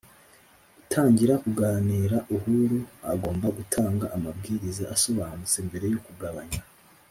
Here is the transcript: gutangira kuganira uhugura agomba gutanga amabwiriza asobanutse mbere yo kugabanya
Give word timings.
gutangira 0.77 1.33
kuganira 1.43 2.17
uhugura 2.35 2.79
agomba 3.11 3.47
gutanga 3.57 4.05
amabwiriza 4.15 4.83
asobanutse 4.95 5.57
mbere 5.67 5.85
yo 5.93 5.99
kugabanya 6.07 6.59